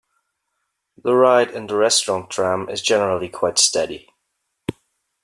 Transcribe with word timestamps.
The 1.03 1.13
ride 1.13 1.51
in 1.51 1.67
the 1.67 1.75
restaurant 1.75 2.31
tram 2.31 2.67
is 2.69 2.81
generally 2.81 3.29
quite 3.29 3.59
steady. 3.59 4.09